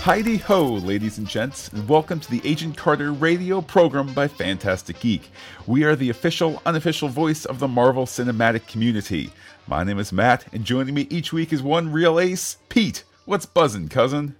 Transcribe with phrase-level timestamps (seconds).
[0.00, 4.98] Heidi ho, ladies and gents, and welcome to the Agent Carter radio program by Fantastic
[4.98, 5.30] Geek.
[5.66, 9.30] We are the official, unofficial voice of the Marvel cinematic community.
[9.68, 13.04] My name is Matt, and joining me each week is one real ace, Pete.
[13.24, 14.34] What's buzzing, cousin?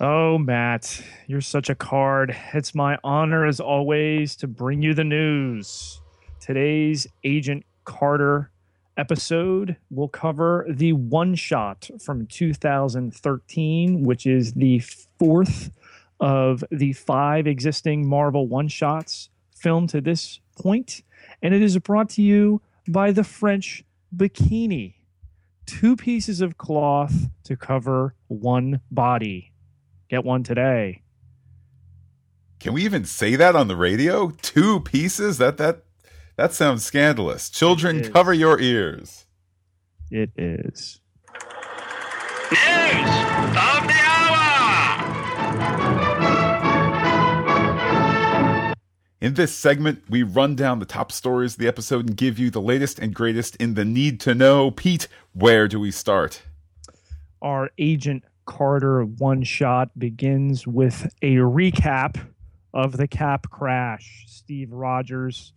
[0.00, 2.36] Oh, Matt, you're such a card.
[2.54, 6.00] It's my honor, as always, to bring you the news.
[6.38, 8.50] Today's Agent Carter
[9.00, 14.80] episode will cover the one shot from 2013, which is the
[15.18, 15.70] fourth
[16.20, 21.02] of the five existing Marvel one shots filmed to this point,
[21.42, 23.84] and it is brought to you by the French
[24.14, 24.94] Bikini.
[25.64, 29.52] Two pieces of cloth to cover one body.
[30.10, 31.02] Get one today.
[32.58, 34.30] Can we even say that on the radio?
[34.42, 35.38] Two pieces?
[35.38, 35.84] That that
[36.40, 37.50] that sounds scandalous.
[37.50, 39.26] Children, cover your ears.
[40.10, 40.98] It is.
[42.50, 43.10] News
[43.50, 44.34] of the hour.
[49.20, 52.48] In this segment, we run down the top stories of the episode and give you
[52.48, 54.70] the latest and greatest in the need to know.
[54.70, 56.40] Pete, where do we start?
[57.42, 62.18] Our agent Carter one shot begins with a recap
[62.72, 64.24] of the cap crash.
[64.26, 65.52] Steve Rogers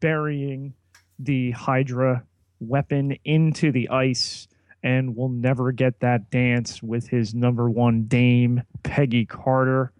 [0.00, 0.74] burying
[1.18, 2.24] the Hydra
[2.60, 4.48] weapon into the ice
[4.82, 9.92] and will never get that dance with his number one dame, Peggy Carter.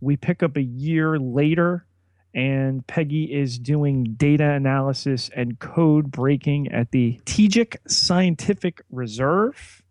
[0.00, 1.86] We pick up a year later,
[2.34, 9.82] and Peggy is doing data analysis and code breaking at the Strategic Scientific Reserve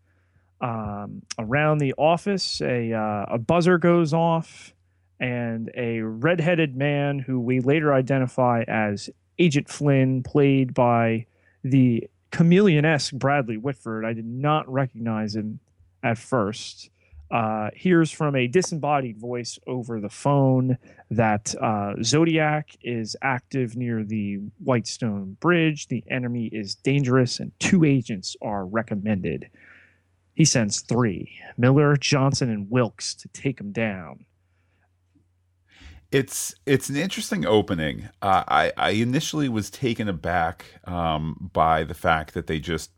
[0.64, 4.74] um, around the office, a, uh, a buzzer goes off,
[5.20, 11.26] and a redheaded man who we later identify as Agent Flynn, played by
[11.64, 14.06] the chameleon esque Bradley Whitford.
[14.06, 15.60] I did not recognize him
[16.02, 16.90] at first.
[17.32, 20.78] Uh, hears from a disembodied voice over the phone
[21.10, 25.88] that uh, Zodiac is active near the Whitestone Bridge.
[25.88, 29.50] The enemy is dangerous, and two agents are recommended.
[30.36, 34.26] He sends three Miller, Johnson, and Wilkes to take him down.
[36.14, 38.08] It's it's an interesting opening.
[38.22, 42.92] Uh, I I initially was taken aback um, by the fact that they just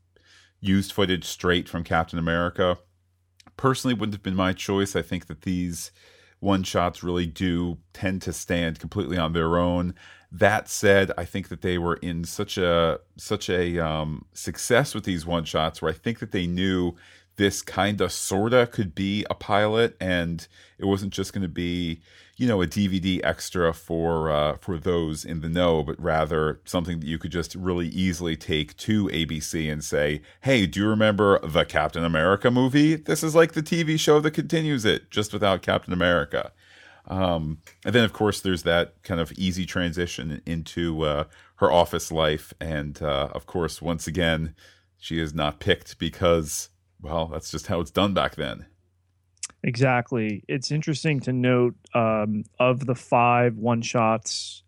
[0.60, 2.78] used footage straight from Captain America.
[3.56, 4.98] Personally, wouldn't have been my choice.
[4.98, 5.94] I think that these
[6.42, 9.96] one shots really do tend to stand completely on their own.
[10.30, 15.06] That said, I think that they were in such a such a um, success with
[15.06, 16.96] these one shots where I think that they knew
[17.38, 22.02] this kind of sorta could be a pilot and it wasn't just going to be
[22.38, 27.00] you know a dvd extra for uh, for those in the know but rather something
[27.00, 31.40] that you could just really easily take to abc and say hey do you remember
[31.48, 32.96] the captain america movie?
[32.96, 36.52] This is like the tv show that continues it just without captain america.
[37.08, 41.26] Um, and then of course there's that kind of easy transition into uh,
[41.58, 42.52] her office life.
[42.60, 44.56] And uh, of course once again
[44.98, 46.70] she is not picked because
[47.02, 48.66] well, that's just how it's done back then.
[49.66, 50.44] Exactly.
[50.48, 54.62] It's interesting to note um, of the five one shots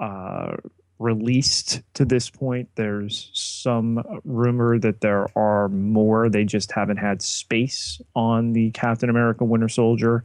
[0.00, 0.56] uh,
[0.98, 6.28] released to this point, there's some rumor that there are more.
[6.28, 10.24] They just haven't had space on the Captain America Winter Soldier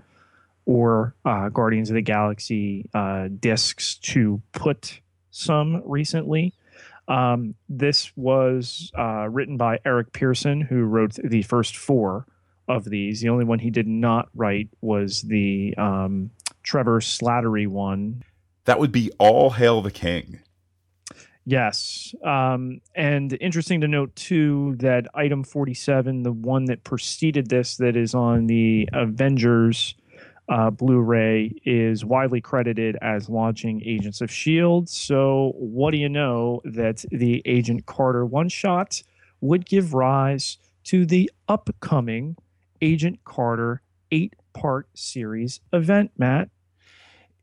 [0.66, 6.56] or uh, Guardians of the Galaxy uh, discs to put some recently.
[7.08, 12.26] Um, this was uh, written by Eric Pearson, who wrote the first four
[12.68, 13.22] of these.
[13.22, 16.32] The only one he did not write was the um,
[16.64, 18.24] Trevor Slattery one.
[18.66, 20.40] That would be All Hail the King.
[21.46, 22.14] Yes.
[22.26, 27.96] Um, and interesting to note, too, that item 47, the one that preceded this, that
[27.96, 29.96] is on the Avengers
[30.50, 34.90] uh, Blu-ray is widely credited as launching Agents of Shield.
[34.90, 39.02] So, what do you know that the Agent Carter one-shot
[39.40, 42.36] would give rise to the upcoming
[42.82, 43.82] Agent Carter
[44.12, 46.50] eight-part series event, Matt?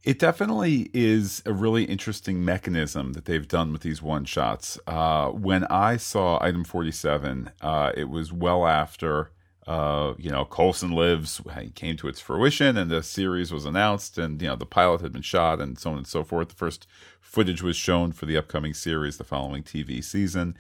[0.03, 4.79] It definitely is a really interesting mechanism that they've done with these one shots.
[4.87, 9.31] Uh, when I saw item 47, uh, it was well after
[9.67, 11.41] uh, you know, Coulson Lives
[11.75, 15.13] came to its fruition and the series was announced and, you know, the pilot had
[15.13, 16.49] been shot and so on and so forth.
[16.49, 16.87] The first
[17.21, 20.57] footage was shown for the upcoming series, the following TV season.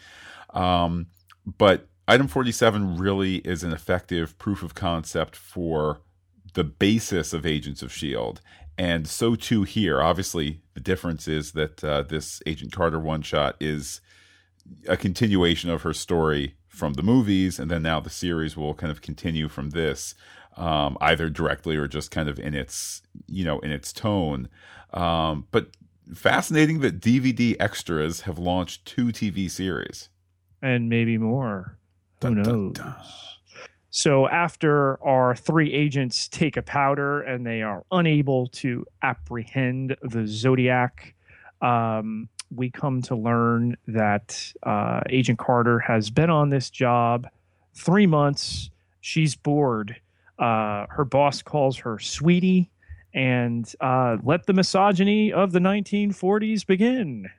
[0.55, 1.09] Um,
[1.44, 6.01] but item 47 really is an effective proof of concept for
[6.55, 8.41] the basis of Agents of S.H.I.E.L.D.
[8.77, 10.01] And so too here.
[10.01, 14.01] Obviously, the difference is that uh, this Agent Carter one shot is
[14.89, 18.91] a continuation of her story from the movies, and then now the series will kind
[18.91, 20.15] of continue from this,
[20.57, 24.49] um, either directly or just kind of in its you know in its tone.
[24.93, 25.69] Um, but
[26.12, 30.09] fascinating that DVD extras have launched two TV series
[30.65, 31.79] and maybe more.
[32.25, 33.38] Who Dun, dun, knows?
[33.91, 40.26] So after our three agents take a powder and they are unable to apprehend the
[40.26, 41.15] Zodiac,
[41.62, 47.29] um, we come to learn that uh, Agent Carter has been on this job
[47.75, 48.71] three months.
[49.00, 49.97] She's bored.
[50.38, 52.71] Uh, her boss calls her sweetie,
[53.15, 57.31] and uh, let the misogyny of the 1940s begin.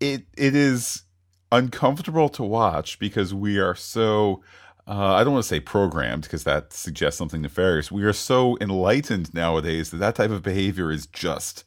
[0.00, 1.04] it it is
[1.52, 4.42] uncomfortable to watch because we are so
[4.88, 7.90] uh, I don't want to say programmed because that suggests something nefarious.
[7.90, 11.64] We are so enlightened nowadays that that type of behavior is just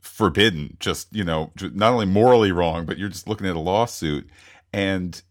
[0.00, 0.76] forbidden.
[0.78, 4.28] Just you know, not only morally wrong, but you're just looking at a lawsuit
[4.72, 5.22] and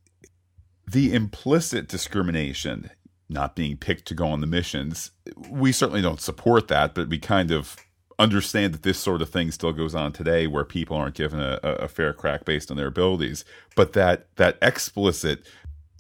[0.88, 2.90] the implicit discrimination,
[3.30, 5.12] not being picked to go on the missions.
[5.50, 7.76] We certainly don't support that, but we kind of
[8.20, 11.60] understand that this sort of thing still goes on today where people aren't given a,
[11.64, 13.46] a fair crack based on their abilities
[13.76, 15.48] but that that explicit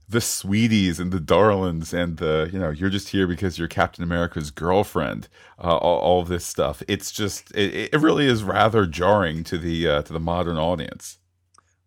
[0.07, 4.04] the sweeties and the darlings and the you know you're just here because you're captain
[4.04, 5.27] america's girlfriend
[5.62, 6.81] uh, all, all this stuff.
[6.88, 11.18] It's just it, it really is rather jarring to the uh, to the modern audience.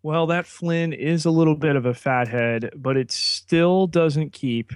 [0.03, 4.73] Well, that Flynn is a little bit of a fathead, but it still doesn't keep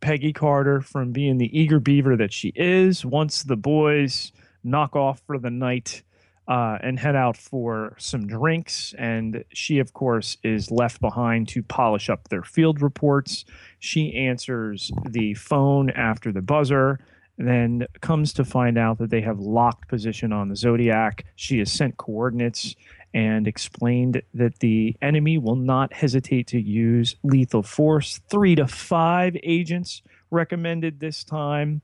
[0.00, 3.04] Peggy Carter from being the eager beaver that she is.
[3.04, 4.32] Once the boys
[4.64, 6.02] knock off for the night
[6.48, 8.94] uh, and head out for some drinks.
[8.98, 13.44] And she, of course, is left behind to polish up their field reports.
[13.78, 16.98] She answers the phone after the buzzer.
[17.36, 21.24] Then comes to find out that they have locked position on the Zodiac.
[21.34, 22.76] She has sent coordinates
[23.12, 28.20] and explained that the enemy will not hesitate to use lethal force.
[28.28, 31.82] Three to five agents recommended this time,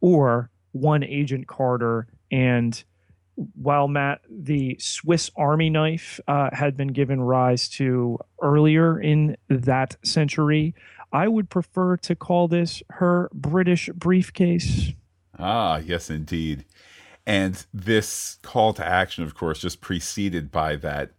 [0.00, 2.06] or one agent Carter.
[2.30, 2.82] And
[3.54, 9.96] while Matt, the Swiss Army knife uh, had been given rise to earlier in that
[10.04, 10.74] century,
[11.12, 14.92] I would prefer to call this her British briefcase.
[15.38, 16.64] Ah, yes, indeed.
[17.26, 21.12] And this call to action, of course, just preceded by that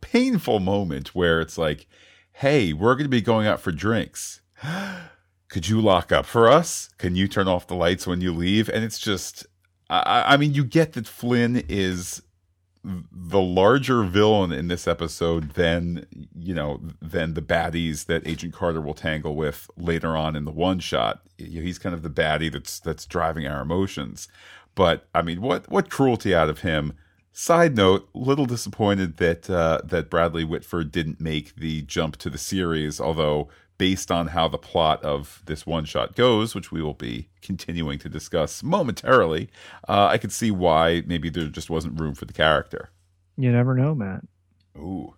[0.00, 1.86] painful moment where it's like,
[2.32, 4.40] hey, we're going to be going out for drinks.
[5.48, 6.90] Could you lock up for us?
[6.98, 8.68] Can you turn off the lights when you leave?
[8.68, 9.46] And it's just,
[9.88, 12.22] I, I mean, you get that Flynn is
[12.84, 16.06] the larger villain in this episode than
[16.38, 20.50] you know than the baddies that Agent Carter will tangle with later on in the
[20.50, 21.22] one shot.
[21.36, 24.28] He's kind of the baddie that's that's driving our emotions.
[24.74, 26.94] But I mean, what what cruelty out of him.
[27.32, 32.38] Side note: little disappointed that uh, that Bradley Whitford didn't make the jump to the
[32.38, 33.00] series.
[33.00, 33.48] Although,
[33.78, 37.98] based on how the plot of this one shot goes, which we will be continuing
[38.00, 39.48] to discuss momentarily,
[39.88, 42.90] uh, I could see why maybe there just wasn't room for the character.
[43.36, 44.24] You never know, Matt.
[44.76, 45.14] Ooh.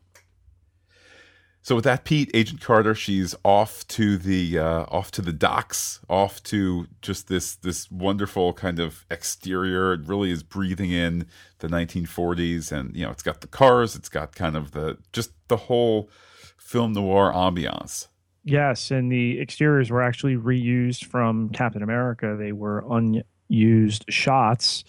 [1.62, 6.00] So with that, Pete, Agent Carter, she's off to the uh, off to the docks,
[6.08, 9.92] off to just this this wonderful kind of exterior.
[9.92, 11.26] It really is breathing in
[11.58, 15.32] the 1940s, and you know, it's got the cars, it's got kind of the just
[15.48, 16.08] the whole
[16.56, 18.06] film noir ambiance.
[18.42, 22.36] Yes, and the exteriors were actually reused from Captain America.
[22.38, 24.84] They were unused shots.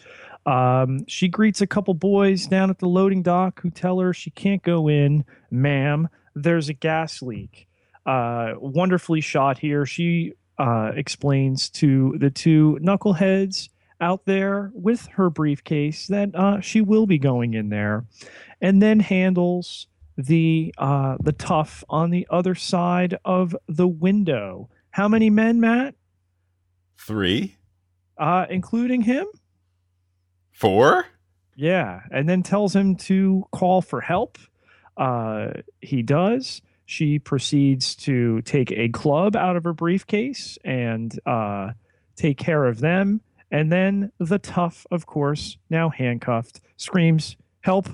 [0.46, 4.32] Um, she greets a couple boys down at the loading dock who tell her she
[4.32, 6.08] can't go in, ma'am.
[6.34, 7.68] There's a gas leak.
[8.06, 9.86] Uh, wonderfully shot here.
[9.86, 16.82] She uh, explains to the two knuckleheads out there with her briefcase that uh, she
[16.82, 18.06] will be going in there,
[18.60, 19.88] and then handles
[20.18, 24.70] the uh, the tough on the other side of the window.
[24.92, 25.96] How many men, Matt?
[26.98, 27.56] Three,
[28.18, 29.26] Uh, including him?
[30.52, 31.06] four.
[31.56, 34.38] Yeah, and then tells him to call for help.
[34.98, 35.52] Uh,
[35.82, 36.62] he does.
[36.86, 41.72] She proceeds to take a club out of her briefcase and uh,
[42.16, 43.22] take care of them.
[43.50, 47.90] And then the tough, of course, now handcuffed, screams, Help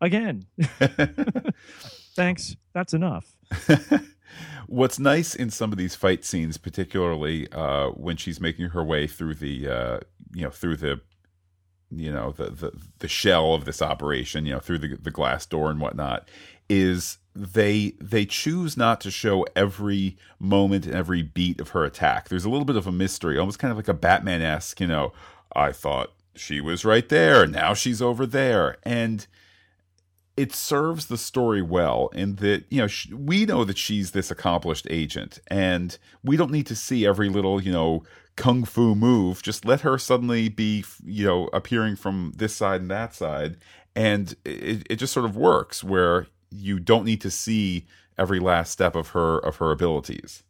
[0.00, 0.46] again.
[2.14, 2.56] Thanks.
[2.72, 3.34] That's enough.
[4.66, 9.06] What's nice in some of these fight scenes, particularly uh, when she's making her way
[9.06, 10.00] through the, uh,
[10.32, 11.00] you know, through the,
[11.90, 15.44] you know, the, the the shell of this operation, you know, through the the glass
[15.44, 16.28] door and whatnot,
[16.68, 22.28] is they they choose not to show every moment and every beat of her attack.
[22.28, 24.86] There's a little bit of a mystery, almost kind of like a Batman esque, you
[24.86, 25.12] know.
[25.54, 29.26] I thought she was right there, now she's over there, and
[30.36, 34.86] it serves the story well in that you know we know that she's this accomplished
[34.88, 38.02] agent and we don't need to see every little you know
[38.40, 39.42] kung fu move.
[39.42, 43.58] Just let her suddenly be you know appearing from this side and that side.
[43.94, 48.72] And it, it just sort of works where you don't need to see every last
[48.72, 50.42] step of her of her abilities.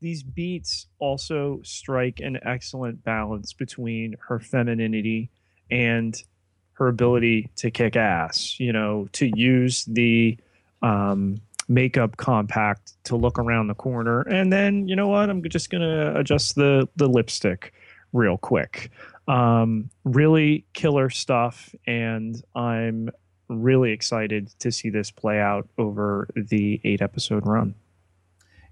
[0.00, 5.30] These beats also strike an excellent balance between her femininity
[5.70, 6.14] and
[6.74, 10.36] her ability to kick ass, you know, to use the
[10.82, 14.22] um, makeup compact to look around the corner.
[14.22, 15.30] And then, you know what?
[15.30, 17.72] I'm just going to adjust the, the lipstick
[18.12, 18.90] real quick.
[19.28, 21.74] Um, really killer stuff.
[21.86, 23.10] And I'm
[23.48, 27.74] really excited to see this play out over the eight episode run.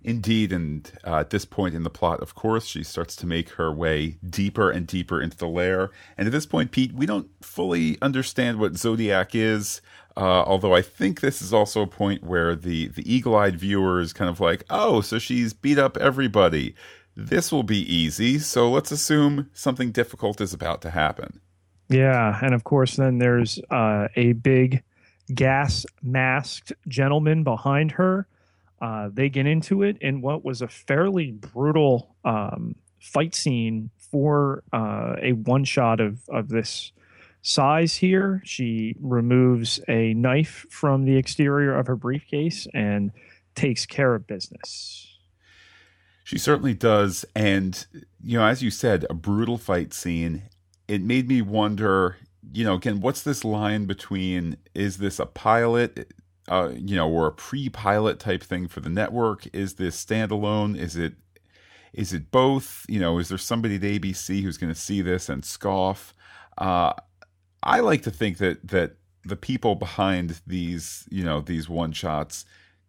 [0.05, 3.51] Indeed, and uh, at this point in the plot, of course, she starts to make
[3.51, 5.91] her way deeper and deeper into the lair.
[6.19, 9.81] And at this point, Pete, we don't fully understand what Zodiac is,
[10.17, 14.01] uh, although I think this is also a point where the, the eagle eyed viewer
[14.01, 16.75] is kind of like, oh, so she's beat up everybody.
[17.15, 21.41] This will be easy, so let's assume something difficult is about to happen.
[21.89, 24.83] Yeah, and of course, then there's uh, a big
[25.33, 28.27] gas masked gentleman behind her
[28.83, 34.65] uh, they get into it in what was a fairly brutal um, fight scene for
[34.73, 36.91] uh, a one shot of, of this
[37.43, 38.43] size here.
[38.45, 43.13] She removes a knife from the exterior of her briefcase and
[43.55, 45.17] takes care of business.
[46.25, 47.25] She certainly does.
[47.37, 47.87] And,
[48.23, 50.43] you know, as you said, a brutal fight scene.
[50.89, 52.17] It made me wonder,
[52.53, 56.13] you know, again, what's this line between is this a pilot?
[56.49, 59.47] Uh, you know, or a pre-pilot type thing for the network?
[59.55, 60.77] Is this standalone?
[60.77, 61.15] Is it
[61.93, 62.87] is it both?
[62.89, 66.15] You know, is there somebody at ABC who's going to see this and scoff?
[66.59, 66.93] Uh,
[67.63, 72.45] I like to think that that the people behind these, you know, these one shots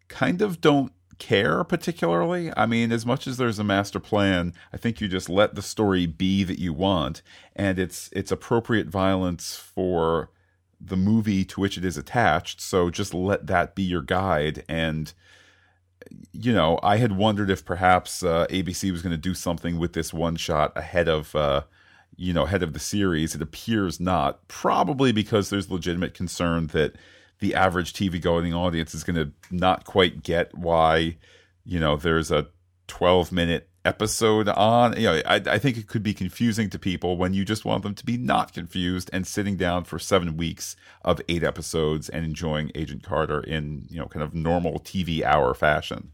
[0.08, 2.52] kind of don't care particularly.
[2.56, 5.62] I mean, as much as there's a master plan, I think you just let the
[5.62, 7.22] story be that you want,
[7.54, 10.30] and it's it's appropriate violence for
[10.86, 12.60] the movie to which it is attached.
[12.60, 14.64] So just let that be your guide.
[14.68, 15.12] And,
[16.32, 19.94] you know, I had wondered if perhaps uh, ABC was going to do something with
[19.94, 21.62] this one shot ahead of, uh,
[22.16, 23.34] you know, ahead of the series.
[23.34, 26.96] It appears not, probably because there's legitimate concern that
[27.40, 31.16] the average TV going audience is going to not quite get why,
[31.64, 32.48] you know, there's a
[32.86, 34.96] 12 minute episode on.
[34.96, 37.82] You know, I, I think it could be confusing to people when you just want
[37.82, 42.24] them to be not confused and sitting down for seven weeks of eight episodes and
[42.24, 46.12] enjoying Agent Carter in you know kind of normal TV hour fashion.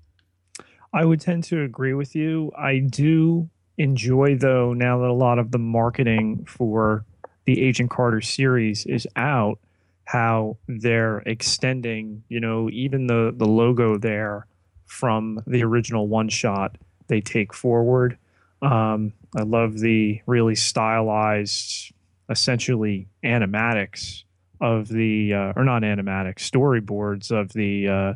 [0.93, 2.51] I would tend to agree with you.
[2.59, 3.49] I do
[3.79, 7.05] enjoy though now that a lot of the marketing for
[7.47, 9.59] the Agent Carter series is out
[10.05, 14.47] how they're extending, you know, even the the logo there
[14.85, 16.77] from the original one shot
[17.11, 18.17] they take forward.
[18.63, 21.93] Um, I love the really stylized,
[22.31, 24.25] essentially animatics
[24.61, 28.15] of the, uh, or not animatics, storyboards of the uh,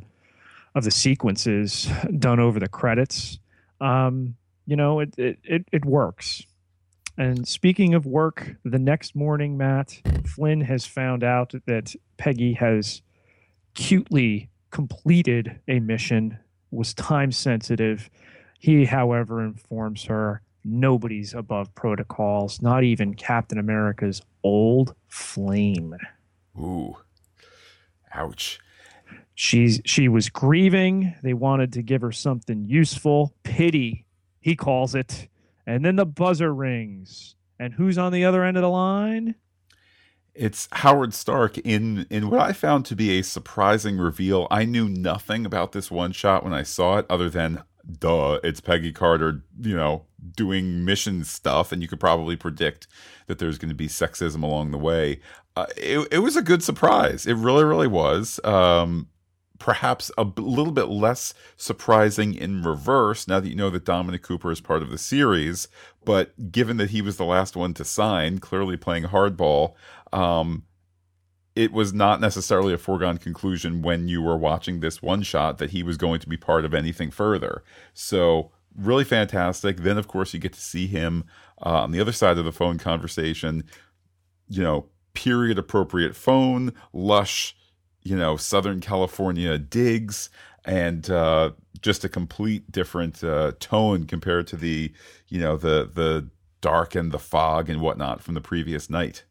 [0.74, 3.38] of the sequences done over the credits.
[3.80, 4.36] Um,
[4.66, 6.42] you know, it, it it it works.
[7.16, 13.02] And speaking of work, the next morning, Matt Flynn has found out that Peggy has
[13.74, 16.38] cutely completed a mission,
[16.72, 18.10] was time sensitive,
[18.64, 25.94] he, however, informs her nobody's above protocols, not even Captain America's old flame.
[26.58, 26.96] Ooh.
[28.14, 28.58] Ouch.
[29.34, 31.14] She's she was grieving.
[31.22, 33.34] They wanted to give her something useful.
[33.42, 34.06] Pity,
[34.40, 35.28] he calls it.
[35.66, 37.36] And then the buzzer rings.
[37.58, 39.34] And who's on the other end of the line?
[40.34, 44.48] It's Howard Stark in in what I found to be a surprising reveal.
[44.50, 47.62] I knew nothing about this one shot when I saw it, other than
[47.98, 50.04] duh, it's Peggy Carter, you know,
[50.36, 52.86] doing mission stuff, and you could probably predict
[53.26, 55.20] that there's going to be sexism along the way.
[55.56, 57.26] Uh, it, it was a good surprise.
[57.26, 58.40] It really, really was.
[58.44, 59.08] Um,
[59.58, 64.22] perhaps a b- little bit less surprising in reverse now that you know that Dominic
[64.22, 65.68] Cooper is part of the series.
[66.04, 69.74] But given that he was the last one to sign, clearly playing hardball,
[70.12, 70.64] um,
[71.56, 75.70] it was not necessarily a foregone conclusion when you were watching this one shot that
[75.70, 77.62] he was going to be part of anything further.
[77.92, 79.78] So, really fantastic.
[79.78, 81.24] Then, of course, you get to see him
[81.64, 83.64] uh, on the other side of the phone conversation,
[84.48, 87.56] you know, period appropriate phone, lush,
[88.02, 90.30] you know, Southern California digs,
[90.64, 94.92] and uh, just a complete different uh, tone compared to the,
[95.28, 96.28] you know, the, the,
[96.60, 99.24] dark and the fog and whatnot from the previous night.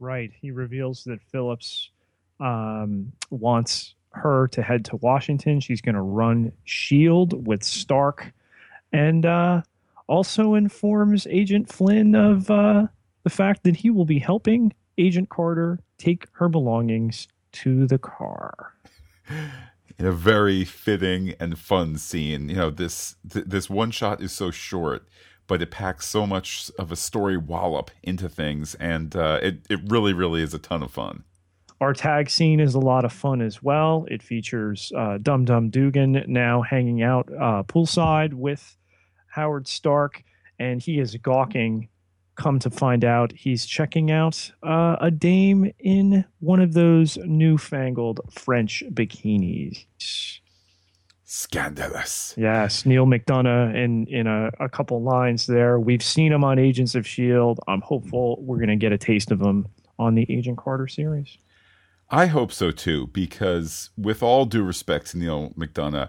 [0.00, 0.30] Right.
[0.40, 1.90] He reveals that Phillips
[2.40, 5.60] um, wants her to head to Washington.
[5.60, 8.32] She's going to run Shield with Stark,
[8.92, 9.62] and uh,
[10.06, 12.86] also informs Agent Flynn of uh,
[13.24, 18.74] the fact that he will be helping Agent Carter take her belongings to the car.
[19.98, 24.32] In a very fitting and fun scene, you know this th- this one shot is
[24.32, 25.06] so short,
[25.48, 29.80] but it packs so much of a story wallop into things, and uh, it it
[29.86, 31.24] really really is a ton of fun.
[31.80, 34.06] Our tag scene is a lot of fun as well.
[34.10, 38.76] It features uh, Dum Dum Dugan now hanging out uh, poolside with
[39.28, 40.22] Howard Stark,
[40.58, 41.88] and he is gawking.
[42.34, 48.20] Come to find out, he's checking out uh, a dame in one of those newfangled
[48.30, 49.86] French bikinis.
[51.30, 52.32] Scandalous.
[52.38, 55.78] Yes, Neal McDonough in in a, a couple lines there.
[55.78, 57.60] We've seen him on Agents of Shield.
[57.68, 59.68] I'm hopeful we're going to get a taste of him
[59.98, 61.36] on the Agent Carter series.
[62.08, 66.08] I hope so too, because with all due respect to Neal McDonough,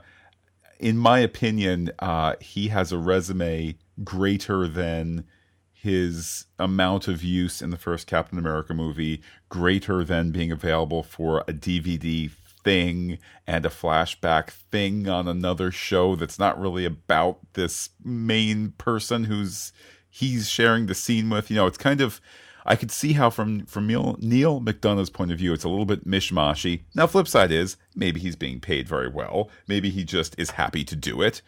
[0.80, 5.26] in my opinion, uh, he has a resume greater than
[5.74, 11.42] his amount of use in the first Captain America movie, greater than being available for
[11.42, 12.32] a DVD
[12.64, 19.26] thing and a flashback thing on another show that's not really about this main person
[19.26, 19.72] who's
[20.10, 21.50] he's sharing the scene with.
[21.50, 22.20] You know, it's kind of
[22.66, 25.86] I could see how from from Neal, Neal McDonough's point of view, it's a little
[25.86, 26.84] bit mishmashy.
[26.94, 29.50] Now, flip side is maybe he's being paid very well.
[29.68, 31.42] Maybe he just is happy to do it.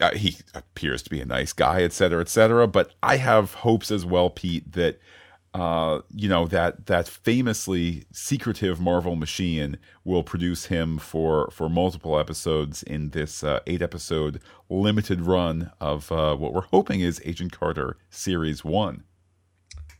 [0.00, 2.66] Uh, he appears to be a nice guy, et cetera, et cetera.
[2.66, 4.98] But I have hopes as well, Pete, that
[5.54, 12.18] uh, you know that that famously secretive Marvel machine will produce him for for multiple
[12.18, 14.40] episodes in this uh, eight episode
[14.70, 19.04] limited run of uh, what we're hoping is Agent Carter series one.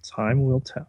[0.02, 0.88] Time will tell.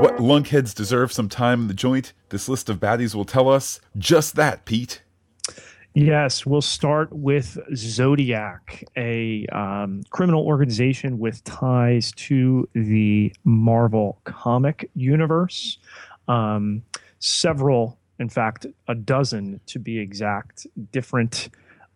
[0.00, 2.12] What lunkheads deserve some time in the joint?
[2.30, 5.02] This list of baddies will tell us just that, Pete.
[5.94, 14.88] Yes, we'll start with Zodiac, a um, criminal organization with ties to the Marvel comic
[14.94, 15.76] universe.
[16.28, 16.82] Um,
[17.18, 21.50] several, in fact, a dozen to be exact, different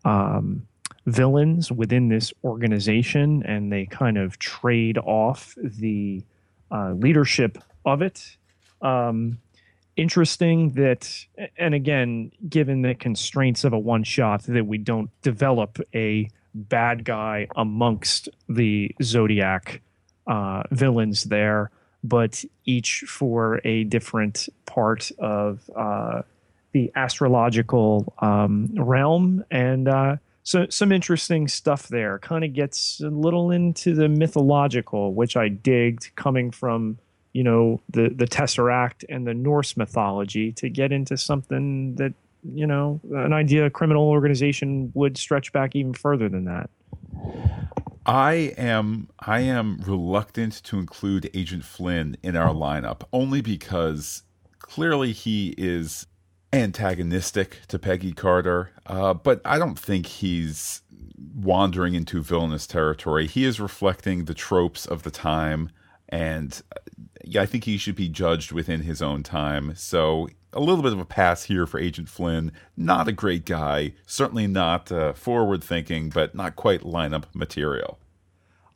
[0.04, 0.68] um,
[1.06, 6.22] villains within this organization, and they kind of trade off the
[6.70, 7.56] uh, leadership
[7.86, 8.36] of it.
[8.82, 9.38] Um,
[9.96, 15.78] interesting that, and again, given the constraints of a one shot, that we don't develop
[15.94, 19.80] a bad guy amongst the Zodiac
[20.26, 21.70] uh, villains there,
[22.02, 26.22] but each for a different part of uh,
[26.72, 29.44] the astrological um, realm.
[29.50, 32.18] And uh, so, some interesting stuff there.
[32.18, 36.98] Kind of gets a little into the mythological, which I digged coming from
[37.36, 42.14] you know the the tesseract and the norse mythology to get into something that
[42.54, 46.70] you know an idea a criminal organization would stretch back even further than that
[48.06, 54.22] I am I am reluctant to include Agent Flynn in our lineup only because
[54.58, 56.06] clearly he is
[56.52, 60.80] antagonistic to Peggy Carter, uh, but I don't think he's
[61.34, 63.26] wandering into villainous territory.
[63.26, 65.70] He is reflecting the tropes of the time,
[66.08, 66.62] and
[67.24, 69.74] yeah, I think he should be judged within his own time.
[69.74, 72.52] So a little bit of a pass here for Agent Flynn.
[72.76, 77.98] Not a great guy, certainly not uh, forward thinking, but not quite lineup material.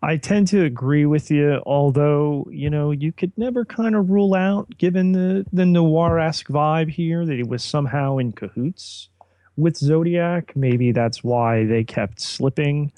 [0.02, 4.34] I tend to agree with you, although, you know, you could never kind of rule
[4.34, 9.10] out, given the, the noir esque vibe here, that he was somehow in cahoots
[9.56, 10.56] with Zodiac.
[10.56, 12.92] Maybe that's why they kept slipping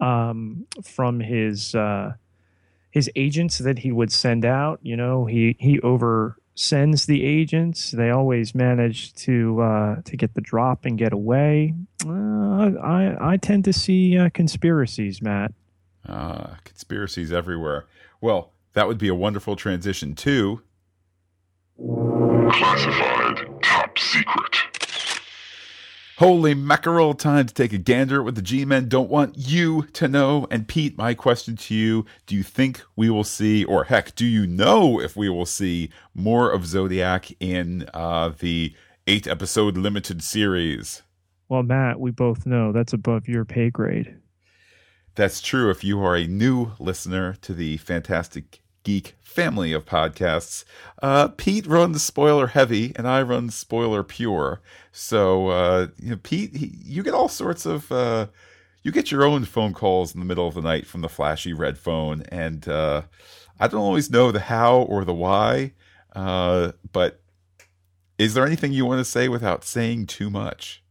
[0.00, 1.74] um, from his.
[1.74, 2.12] Uh,
[2.92, 4.78] his agents that he would send out.
[4.82, 7.90] You know, he he over sends the agents.
[7.90, 11.74] They always manage to uh, to get the drop and get away.
[12.06, 15.52] Uh, I I tend to see uh, conspiracies, Matt.
[16.06, 17.86] Ah, conspiracies everywhere.
[18.20, 20.62] Well, that would be a wonderful transition to
[22.52, 24.56] Classified top secret.
[26.22, 29.88] Holy mackerel, time to take a gander at what the G men don't want you
[29.94, 30.46] to know.
[30.52, 34.24] And Pete, my question to you do you think we will see, or heck, do
[34.24, 38.72] you know if we will see more of Zodiac in uh, the
[39.08, 41.02] eight episode limited series?
[41.48, 44.16] Well, Matt, we both know that's above your pay grade.
[45.16, 50.64] That's true if you are a new listener to the Fantastic Geek family of podcasts.
[51.02, 54.60] Uh, Pete runs spoiler heavy, and I run spoiler pure.
[54.92, 58.26] So, uh, you know, Pete, he, you get all sorts of uh,
[58.82, 61.52] you get your own phone calls in the middle of the night from the flashy
[61.52, 63.02] red phone, and uh,
[63.58, 65.72] I don't always know the how or the why.
[66.14, 67.22] Uh, but
[68.18, 70.82] is there anything you want to say without saying too much?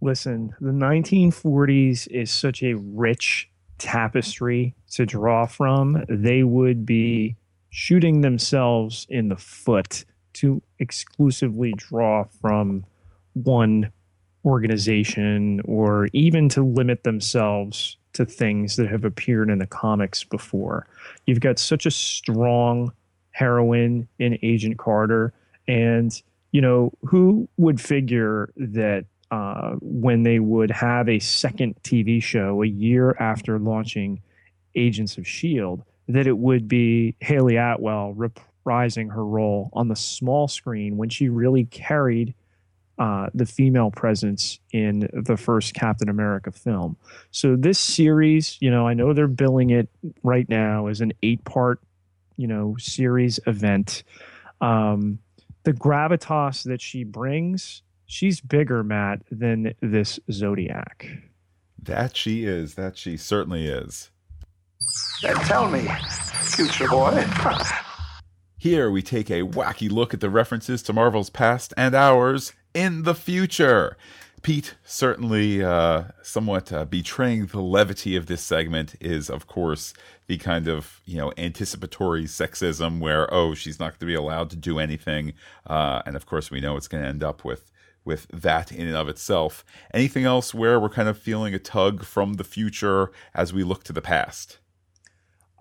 [0.00, 6.04] Listen, the 1940s is such a rich tapestry to draw from.
[6.08, 7.36] They would be
[7.70, 12.84] shooting themselves in the foot to exclusively draw from
[13.34, 13.90] one
[14.44, 20.86] organization or even to limit themselves to things that have appeared in the comics before.
[21.26, 22.92] You've got such a strong
[23.30, 25.32] heroine in Agent Carter.
[25.66, 32.22] And, you know, who would figure that uh, when they would have a second TV
[32.22, 34.20] show a year after launching
[34.74, 40.48] Agents of S.H.I.E.L.D., that it would be Hayley Atwell reprising her role on the small
[40.48, 42.34] screen when she really carried
[42.98, 46.96] uh, the female presence in the first Captain America film.
[47.30, 49.88] So this series, you know, I know they're billing it
[50.22, 51.80] right now as an eight-part,
[52.36, 54.04] you know, series event.
[54.60, 55.18] Um,
[55.64, 61.06] the gravitas that she brings, she's bigger, Matt, than this Zodiac.
[61.82, 62.74] That she is.
[62.74, 64.10] That she certainly is.
[65.22, 65.86] Then tell me,
[66.56, 67.24] future boy.
[68.58, 73.04] Here we take a wacky look at the references to Marvel's past and ours in
[73.04, 73.96] the future.
[74.42, 79.94] Pete, certainly uh, somewhat uh, betraying the levity of this segment is, of course,
[80.26, 84.50] the kind of you know anticipatory sexism where oh she's not going to be allowed
[84.50, 85.34] to do anything,
[85.68, 87.70] uh, and of course we know it's going to end up with
[88.04, 89.64] with that in and of itself.
[89.94, 93.84] Anything else where we're kind of feeling a tug from the future as we look
[93.84, 94.58] to the past?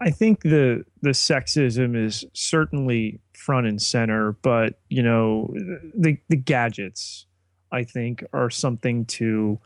[0.02, 5.54] I think the the sexism is certainly front and center, but you know
[5.94, 7.28] the the gadgets
[7.72, 9.60] I think are something to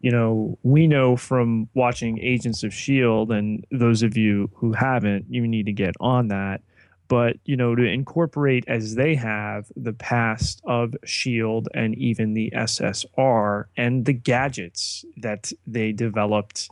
[0.00, 5.26] you know we know from watching Agents of Shield and those of you who haven't
[5.28, 6.62] you need to get on that.
[7.08, 12.50] But you know to incorporate as they have the past of shield and even the
[12.56, 16.70] ssr and the gadgets that they developed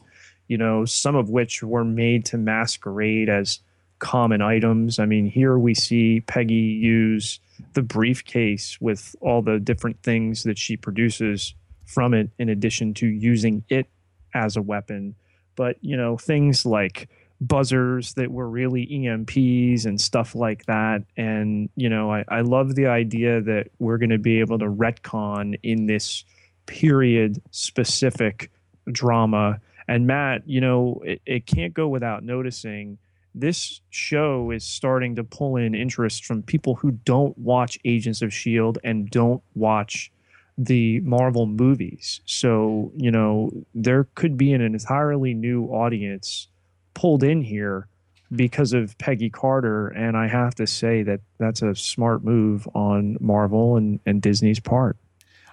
[0.50, 3.60] you know, some of which were made to masquerade as
[4.00, 4.98] common items.
[4.98, 7.38] I mean, here we see Peggy use
[7.74, 11.54] the briefcase with all the different things that she produces
[11.86, 13.86] from it, in addition to using it
[14.34, 15.14] as a weapon.
[15.54, 17.08] But, you know, things like
[17.40, 21.04] buzzers that were really EMPs and stuff like that.
[21.16, 24.66] And, you know, I, I love the idea that we're going to be able to
[24.66, 26.24] retcon in this
[26.66, 28.50] period specific
[28.90, 32.98] drama and Matt, you know, it, it can't go without noticing
[33.34, 38.28] this show is starting to pull in interest from people who don't watch Agents of
[38.28, 38.80] S.H.I.E.L.D.
[38.82, 40.10] and don't watch
[40.58, 42.20] the Marvel movies.
[42.26, 46.48] So, you know, there could be an entirely new audience
[46.94, 47.86] pulled in here
[48.34, 49.88] because of Peggy Carter.
[49.88, 54.60] And I have to say that that's a smart move on Marvel and, and Disney's
[54.60, 54.96] part.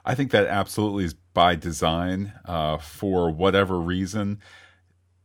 [0.08, 2.32] I think that absolutely is by design.
[2.46, 4.40] Uh, for whatever reason,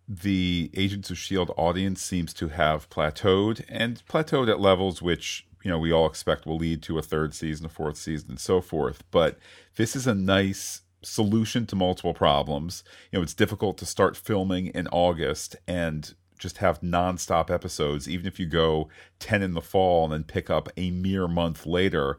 [0.08, 1.52] the Agents of S.H.I.E.L.D.
[1.56, 6.46] audience seems to have plateaued and plateaued at levels which, you know, we all expect
[6.46, 9.04] will lead to a third season, a fourth season, and so forth.
[9.12, 9.38] But
[9.76, 12.82] this is a nice solution to multiple problems.
[13.12, 18.26] You know, it's difficult to start filming in August and just have nonstop episodes, even
[18.26, 18.88] if you go
[19.20, 22.18] 10 in the fall and then pick up a mere month later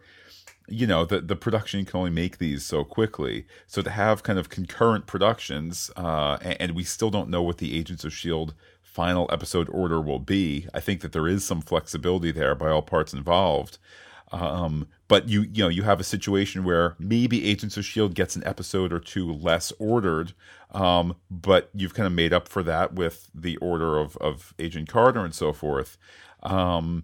[0.68, 3.46] you know the the production can only make these so quickly.
[3.68, 7.58] So to have kind of concurrent productions uh, and, and, we still don't know what
[7.58, 11.62] the agents of shield final episode order will be i think that there is some
[11.62, 13.78] flexibility there by all parts involved.
[14.32, 18.36] Um, but you you know you have a situation where maybe agents of shield gets
[18.36, 20.34] an episode or two less ordered
[20.74, 24.90] um, but you've kind of made up for that with the order of of agent
[24.90, 25.98] carter and so forth.
[26.42, 27.04] Um,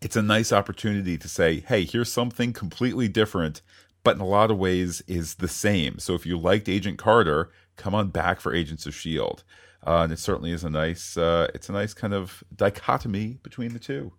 [0.00, 3.62] it's a nice opportunity to say, hey, here's something completely different,
[4.02, 5.98] but in a lot of ways is the same.
[5.98, 9.42] So if you liked Agent Carter, come on back for Agents of S.H.I.E.L.D.
[9.86, 13.72] Uh, and it certainly is a nice, uh, it's a nice kind of dichotomy between
[13.72, 14.12] the two.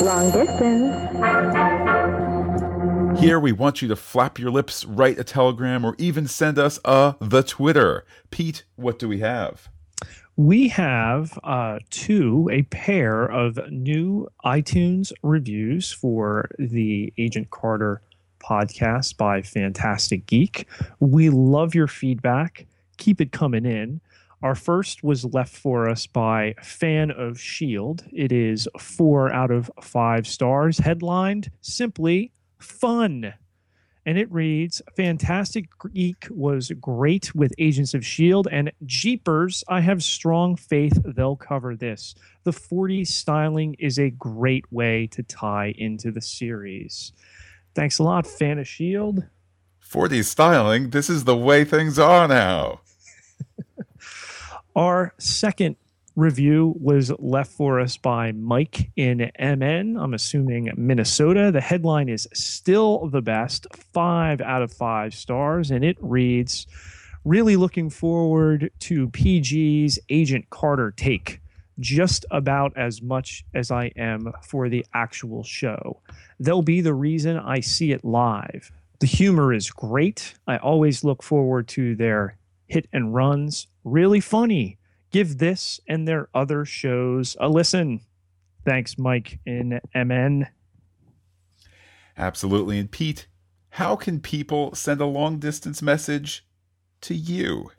[0.00, 0.94] Long distance.
[3.20, 6.80] Here we want you to flap your lips, write a telegram, or even send us
[6.84, 8.04] a the Twitter.
[8.30, 9.68] Pete, what do we have?
[10.36, 18.02] We have uh, two, a pair of new iTunes reviews for the Agent Carter
[18.40, 20.66] podcast by Fantastic Geek.
[20.98, 22.66] We love your feedback.
[22.96, 24.00] Keep it coming in.
[24.42, 28.04] Our first was left for us by Fan of Shield.
[28.12, 33.34] It is four out of five stars, headlined simply fun.
[34.06, 38.50] And it reads Fantastic Geek was great with Agents of S.H.I.E.L.D.
[38.52, 39.64] and Jeepers.
[39.68, 42.14] I have strong faith they'll cover this.
[42.44, 47.12] The 40s styling is a great way to tie into the series.
[47.74, 49.22] Thanks a lot, fan of S.H.I.E.L.D.
[49.88, 52.80] 40s styling, this is the way things are now.
[54.76, 55.76] Our second
[56.16, 59.96] review was left for us by Mike in MN.
[59.96, 61.50] I'm assuming Minnesota.
[61.50, 66.66] The headline is still the best, five out of five stars, and it reads
[67.24, 71.40] Really looking forward to PG's Agent Carter take.
[71.80, 76.00] Just about as much as I am for the actual show.
[76.38, 78.70] They'll be the reason I see it live.
[79.00, 80.34] The humor is great.
[80.46, 82.36] I always look forward to their
[82.68, 83.66] hit and runs.
[83.82, 84.78] Really funny
[85.14, 88.00] give this and their other shows a listen.
[88.64, 90.48] Thanks, Mike in MN.
[92.18, 92.80] Absolutely.
[92.80, 93.28] And Pete,
[93.70, 96.44] how can people send a long distance message
[97.02, 97.70] to you?